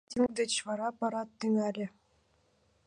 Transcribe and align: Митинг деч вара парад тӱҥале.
Митинг 0.05 0.29
деч 0.39 0.53
вара 0.67 0.87
парад 0.99 1.29
тӱҥале. 1.39 1.87